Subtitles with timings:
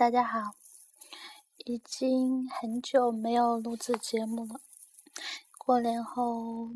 [0.00, 0.54] 大家好，
[1.58, 4.62] 已经很久没有录制节目了。
[5.58, 6.70] 过年后，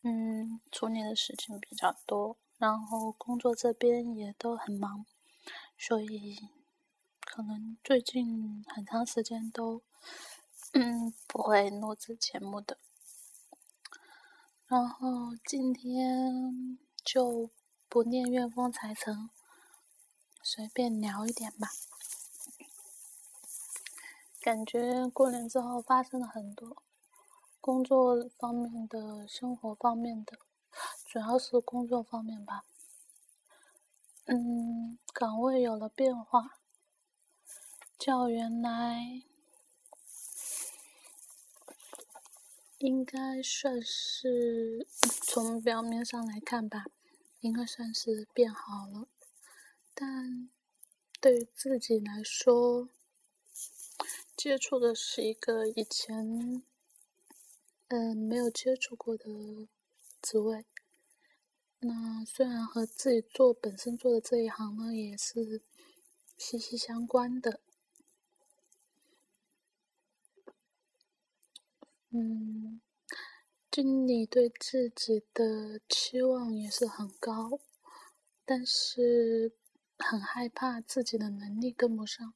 [0.00, 5.04] 嗯，处理的事情比较多，然后工作这边也都很忙，
[5.76, 6.48] 所以
[7.20, 9.82] 可能最近很长时间都，
[10.72, 12.78] 嗯，不会录制节目的。
[14.66, 17.50] 然后今天就
[17.90, 19.28] 不念怨风财神，
[20.42, 21.68] 随便聊一点吧。
[24.42, 26.82] 感觉过年之后发生了很多
[27.60, 30.36] 工作方面的、生活方面的，
[31.04, 32.64] 主要是工作方面吧。
[34.24, 36.58] 嗯，岗位有了变化，
[37.96, 39.22] 较原来
[42.78, 44.84] 应该算是
[45.24, 46.86] 从表面上来看吧，
[47.38, 49.06] 应该算是变好了，
[49.94, 50.50] 但
[51.20, 52.88] 对于自己来说，
[54.42, 56.64] 接触的是一个以前，
[57.86, 59.68] 嗯，没有接触过的
[60.20, 60.64] 职位。
[61.78, 65.62] 那虽然和自己做本身做的这一行呢，也是
[66.36, 67.60] 息息相关的。
[72.10, 72.80] 嗯，
[73.70, 77.60] 经理对自己的期望也是很高，
[78.44, 79.52] 但是
[79.96, 82.34] 很害怕自己的能力跟不上。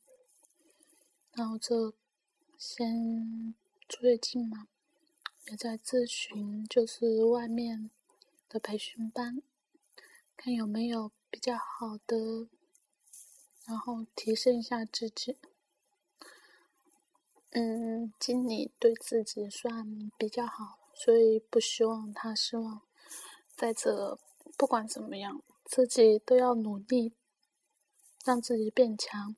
[1.36, 1.92] 然后这
[2.56, 3.54] 先
[3.86, 4.68] 最近嘛，
[5.50, 7.90] 也在咨询，就是外面
[8.48, 9.42] 的培训班，
[10.34, 12.48] 看有没有比较好的，
[13.66, 15.36] 然后提升一下自己。
[17.50, 22.80] 嗯，经理对自己算比较好，所以不希望他失望。
[23.54, 24.18] 在这
[24.56, 27.12] 不管怎么样，自己都要努力，
[28.24, 29.36] 让自己变强，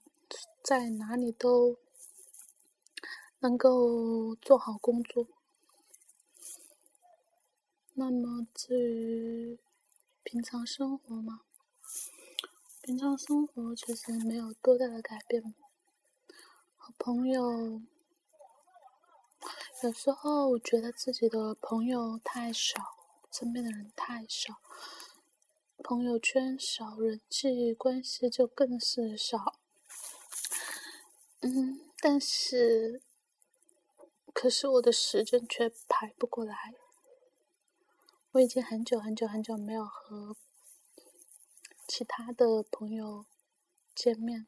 [0.63, 1.77] 在哪里都。
[3.41, 5.29] 能够做好工作，
[7.95, 9.61] 那么至于
[10.25, 11.43] 平常生活嘛，
[12.83, 15.55] 平常生活其实没有多大的改变。
[16.77, 17.81] 和朋友，
[19.85, 22.97] 有时候我觉得自己的朋友太少，
[23.31, 24.61] 身边的人太少，
[25.85, 29.55] 朋友圈少，人际关系就更是少。
[31.39, 33.01] 嗯，但是。
[34.41, 36.77] 可是我的时间却排不过来。
[38.31, 40.37] 我已经很久很久很久没有和
[41.89, 43.27] 其他的朋友
[43.97, 44.47] 见面。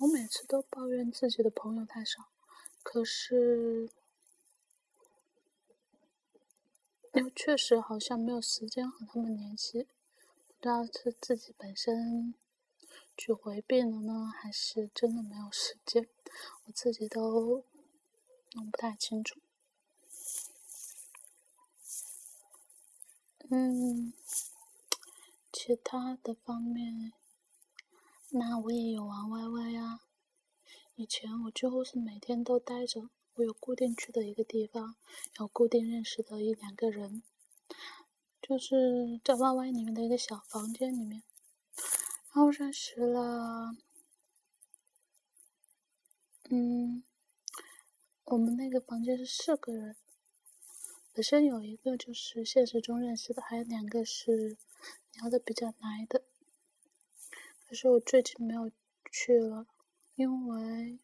[0.00, 2.30] 我每次都抱怨自己的朋友太少，
[2.82, 3.90] 可是
[7.12, 9.86] 又确实好像没有时间和他们联系。
[10.46, 12.34] 不知道是自己本身
[13.18, 16.08] 去回避了呢，还是真的没有时间？
[16.64, 17.62] 我自己都。
[18.54, 19.40] 弄不太清楚。
[23.50, 24.12] 嗯，
[25.52, 27.12] 其他的方面，
[28.30, 30.00] 那我也有玩 YY 啊。
[30.94, 34.96] 以前我几乎是每天都待着，我有固定去的一个地方，
[35.38, 37.22] 有固定认识的一两个人，
[38.40, 41.22] 就是在 YY 里面的一个小房间里面，
[42.32, 43.76] 然后认识了，
[46.50, 47.02] 嗯。
[48.26, 49.96] 我们那个房间是四个人，
[51.12, 54.56] 本身有一个就是现实中认识的，还有两个是
[55.12, 56.24] 聊的比较来的。
[57.66, 58.70] 可是我最近没有
[59.12, 59.66] 去了，
[60.14, 60.98] 因为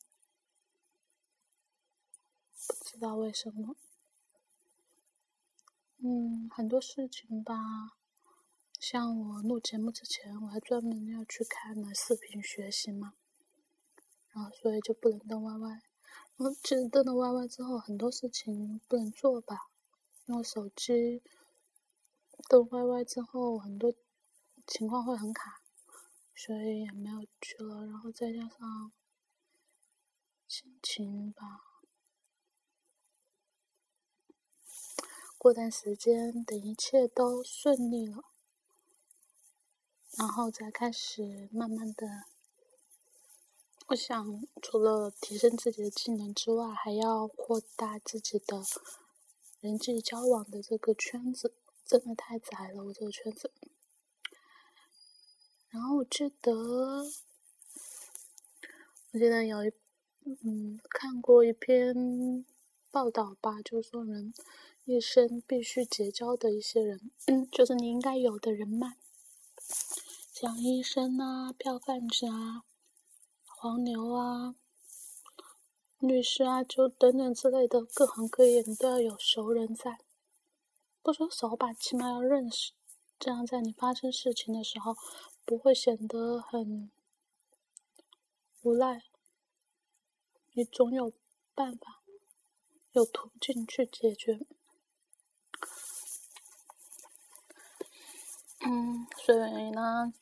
[2.66, 3.76] 不知道为什么。
[5.98, 7.54] 嗯，很多事情吧，
[8.78, 13.12] 像我录节目之前，我还专门要去看了视频学习嘛，
[14.32, 15.89] 然后所以就不能登 YY。
[16.42, 19.68] 我其实登了 YY 之后，很多事情不能做吧，
[20.24, 21.22] 因为手机
[22.48, 23.92] 登 YY 之后，很多
[24.66, 25.60] 情况会很卡，
[26.34, 27.84] 所以也没有去了。
[27.84, 28.90] 然后再加上
[30.48, 31.60] 心情吧，
[35.36, 38.24] 过段时间等一切都顺利了，
[40.16, 42.39] 然后再开始慢慢的。
[43.90, 48.62] 我想，除了提升自己的技能之外，还要扩大自己的
[49.58, 51.54] 人际交往的这个圈子，
[51.84, 53.50] 真的太窄了，我这个圈子。
[55.70, 56.52] 然后我记得，
[59.10, 59.72] 我记得有一，
[60.44, 62.46] 嗯，看过一篇
[62.92, 64.32] 报道吧，就是说人
[64.84, 67.10] 一生必须结交的一些人，
[67.50, 68.96] 就是你应该有的人脉，
[70.32, 72.62] 像医生啊、票贩子啊。
[73.62, 74.54] 黄牛啊、
[75.98, 79.98] 律师啊，就等等之类的各行各业，你都要有熟人在。
[81.02, 82.72] 不说熟吧，起码要认识，
[83.18, 84.96] 这样在你发生事情的时候，
[85.44, 86.90] 不会显得很
[88.62, 89.02] 无赖。
[90.54, 91.12] 你总有
[91.54, 92.00] 办法，
[92.92, 94.40] 有途径去解决。
[98.60, 100.14] 嗯，所以呢，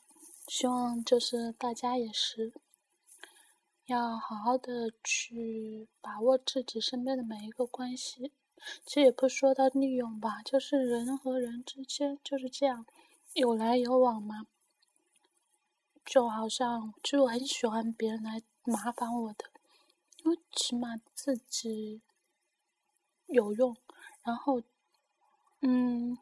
[0.49, 2.52] 希望就是大家也是
[3.88, 8.32] 要好好的去把握自己身边的每一个关系。
[8.85, 12.85] 其实也不说到利用吧，就是人和人之间就是这样，
[13.32, 14.46] 有来有往嘛。
[16.05, 19.46] 就好像，其实我很喜欢别人来麻烦我的，
[20.23, 22.02] 因为起码自己
[23.26, 23.75] 有用。
[24.23, 24.61] 然后，
[25.62, 26.19] 嗯，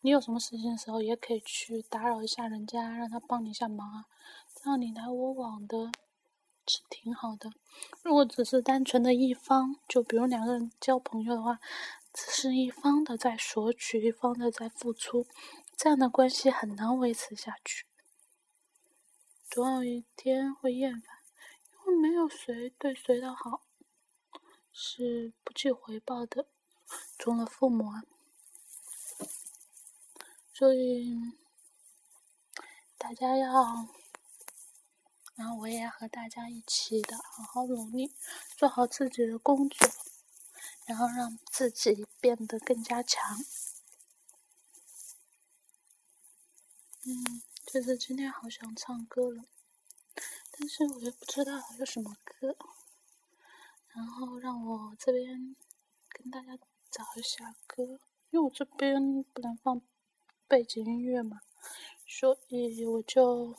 [0.00, 4.06] 你有什么事情的时候，也可以去打扰一下人家，让他帮你一下忙啊。
[4.54, 5.90] 这样你来我往的，
[6.66, 7.52] 是挺好的。
[8.02, 11.58] 如果只是单纯的一方，就比如两个人交朋友的话，
[12.12, 15.26] 只是一方的在索取，一方的在付出，
[15.76, 17.86] 这样的关系很难维持下去。
[19.50, 21.16] 总有一天会厌烦，
[21.86, 23.62] 因为没有谁对谁的好
[24.72, 26.46] 是不计回报的。
[27.18, 28.02] 除了父母啊，
[30.52, 31.16] 所以
[32.98, 33.88] 大家要，
[35.34, 38.14] 然后我也和大家一起的好好努力，
[38.56, 39.88] 做好自己的工作，
[40.86, 43.38] 然后让自己变得更加强。
[47.04, 47.42] 嗯。
[47.66, 49.42] 就是今天好想唱歌了，
[50.52, 52.56] 但是我又不知道有什么歌，
[53.88, 55.56] 然后让我这边
[56.08, 56.56] 跟大家
[56.88, 57.98] 找一下歌，
[58.30, 59.82] 因为我这边不能放
[60.46, 61.40] 背景音乐嘛，
[62.06, 63.56] 所以我就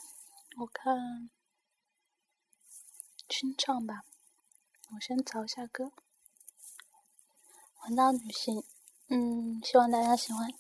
[0.56, 1.30] 我看
[3.38, 4.06] 清唱吧，
[4.94, 5.84] 我先找一下歌，
[7.74, 8.60] 《环岛旅行》，
[9.10, 10.54] 嗯，希望大家喜欢。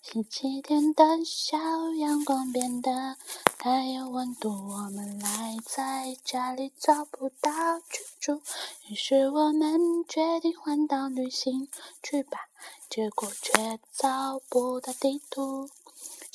[0.00, 1.58] 星期天的小
[1.98, 3.18] 阳光变得
[3.58, 8.40] 太有温度，我们赖在家里找不到去处，
[8.88, 11.68] 于是我们决定环岛旅行
[12.02, 12.48] 去吧，
[12.88, 15.68] 结果却找不到地图。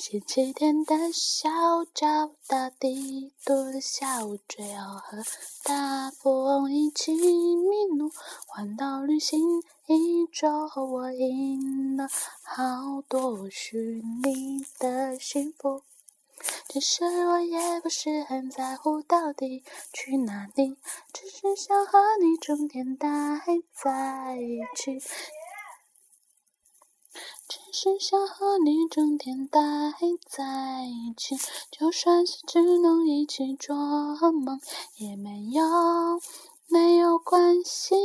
[0.00, 5.18] 星期天的下午找不到地图的下午，最后和
[5.62, 8.10] 大富翁一起迷路，
[8.46, 9.38] 环岛旅行。
[9.86, 12.08] 一周后，我赢了
[12.42, 15.82] 好多虚拟的幸福。
[16.70, 19.62] 其实我也不是很在乎到底
[19.92, 20.78] 去哪里，
[21.12, 23.06] 只是想和你整天待
[23.74, 24.98] 在一起。
[27.50, 29.60] 只是想和你整天待
[30.24, 31.34] 在一起，
[31.68, 33.74] 就算是只能一起做
[34.30, 34.60] 梦，
[34.98, 35.64] 也没有
[36.68, 37.96] 没有关系。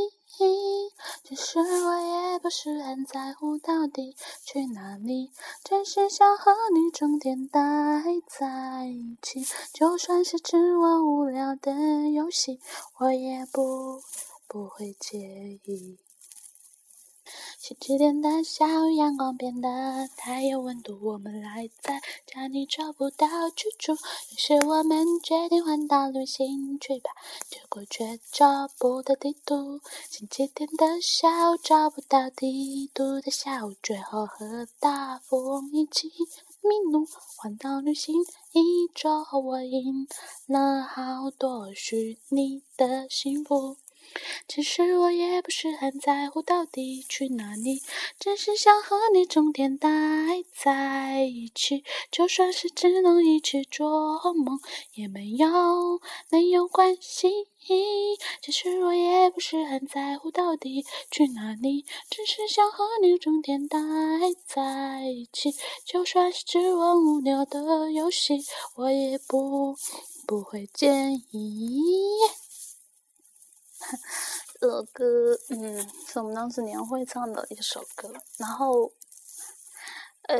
[1.24, 5.30] 其实我也不是很在乎到底去哪里，
[5.64, 7.62] 只是想和你整天待
[8.28, 9.46] 在一起。
[9.72, 12.60] 就算是只玩无聊的游戏，
[12.98, 14.02] 我也不
[14.48, 16.00] 不会介意。
[17.68, 19.70] 星期天的下午，阳光变得
[20.16, 27.10] 太有温度，我们赖在家里找不到去处，于是我们决定环岛旅行去吧，
[27.50, 29.82] 结果却找不到地图。
[30.12, 36.10] 星期天的下午，找不到地图的下午，最后和大富翁一起
[36.62, 37.08] 迷路。
[37.36, 38.14] 环岛旅行
[38.52, 40.08] 一周后，我赢
[40.46, 43.78] 了好多虚拟的幸福。
[44.48, 47.82] 其实我也不是很在乎到底去哪里，
[48.20, 49.90] 只是想和你整天待
[50.54, 51.84] 在一起。
[52.12, 54.60] 就算是只能一起做梦，
[54.94, 55.48] 也没有
[56.30, 57.30] 没有关系。
[58.42, 63.80] 其实我也不是很在乎到底去哪里，只是想和你整天待
[64.46, 65.56] 在一起。
[65.84, 68.40] 就算是只玩无聊的游戏，
[68.76, 69.76] 我也不
[70.28, 70.92] 不会介
[71.32, 71.90] 意。
[74.60, 78.14] 这首歌，嗯，是我们当时年会唱的一首歌。
[78.38, 78.92] 然后，
[80.24, 80.38] 呃，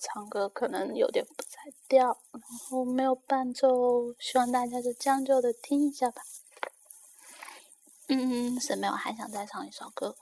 [0.00, 6.22] 唱歌可能有点不在调，然后没有伴奏，希望大家就将就的听一下吧。
[8.08, 10.16] 嗯，沈没有还想再唱一首歌，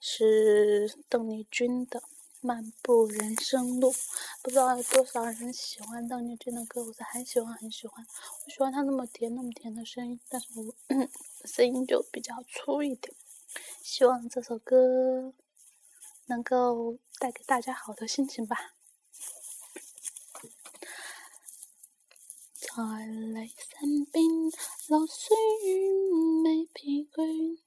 [0.00, 2.02] 是邓丽君的。
[2.44, 3.90] 漫步人生路，
[4.42, 8.06] 不知道有多少人喜欢邓丽君的歌，我是很喜欢很喜欢。
[8.44, 10.74] 我喜欢她那么甜那么甜的声音，但是我
[11.46, 13.14] 声音就比较粗一点。
[13.82, 15.32] 希望这首歌
[16.26, 18.74] 能够带给大家好的心情吧。
[22.60, 24.22] 在你身边，
[24.88, 25.34] 流水
[26.44, 27.58] 未疲倦，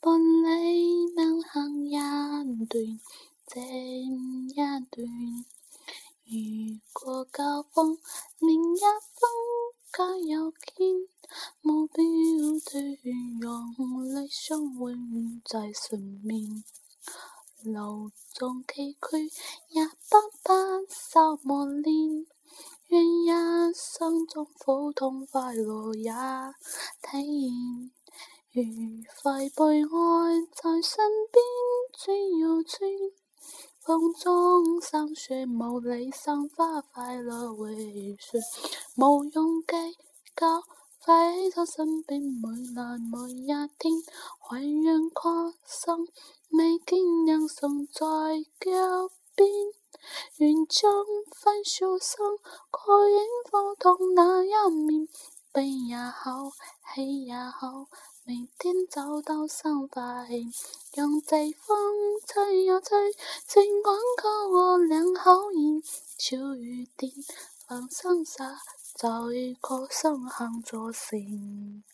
[0.00, 3.00] 伴你漫行一段
[3.60, 4.54] 一
[4.90, 5.06] 段。
[6.24, 7.98] 雨过高峰，
[8.38, 9.30] 另一峰
[9.92, 11.08] 加油见。
[11.60, 12.04] 目标
[12.64, 12.84] 断，
[13.40, 16.64] 用力相永远在唇面。
[17.62, 19.30] 路纵崎岖，
[19.68, 20.52] 也不怕
[20.88, 22.26] 受磨练。
[22.88, 23.28] 愿一
[23.74, 26.12] 生中苦痛快乐也
[27.02, 27.90] 体验。
[28.52, 29.88] 愉快被爱
[30.52, 31.42] 在身边
[31.92, 32.80] 转又转。
[33.86, 37.72] 风中霜雪无理想花，快乐回
[38.18, 38.42] 旋，
[38.96, 39.76] 无用计
[40.34, 40.60] 较，
[41.04, 43.94] 快在身边每晚每一天，
[44.40, 45.30] 怀远跨
[45.64, 46.04] 生，
[46.50, 48.02] 未见两生在
[48.58, 49.48] 脚边，
[50.38, 50.92] 愿将
[51.40, 52.26] 欢笑声
[52.72, 55.06] 盖掩苦痛那一面，
[55.52, 56.50] 悲也好，
[56.92, 57.86] 喜也好。
[58.28, 60.50] 每天找到新发现，
[60.96, 61.78] 让季风
[62.26, 62.98] 吹呀吹，
[63.46, 65.80] 尽管给我两口烟。
[66.18, 67.12] 秋雨点，
[67.68, 68.58] 放声沙，
[68.96, 71.84] 找一颗深行作行。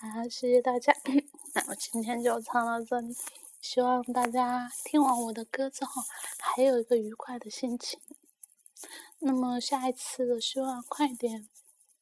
[0.00, 0.94] 好，谢谢大家。
[1.52, 3.14] 那我今天就唱到这里，
[3.60, 6.00] 希望大家听完我的歌之后，
[6.38, 8.00] 还有一个愉快的心情。
[9.18, 11.50] 那么下一次，希望快点。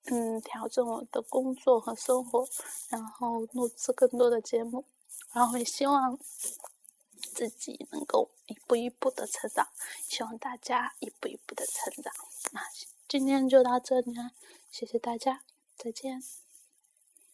[0.04, 2.48] 嗯，调整我的工作和生活，
[2.88, 4.84] 然后录制更多的节目，
[5.32, 6.18] 然后也希望
[7.20, 9.68] 自己能够一步一步的成长，
[10.08, 12.12] 希望大家一步一步的成长。
[12.52, 12.60] 那
[13.06, 14.32] 今天就到这里了，
[14.70, 15.42] 谢谢大家，
[15.76, 16.22] 再见。